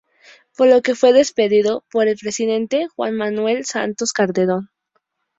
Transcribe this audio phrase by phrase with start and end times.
[0.57, 4.67] Por lo que fue despedido por el presidente Juan Manuel Santos Calderón